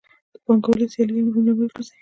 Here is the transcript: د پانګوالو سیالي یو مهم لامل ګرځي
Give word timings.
د 0.33 0.35
پانګوالو 0.45 0.91
سیالي 0.93 1.13
یو 1.17 1.25
مهم 1.27 1.43
لامل 1.45 1.67
ګرځي 1.73 1.89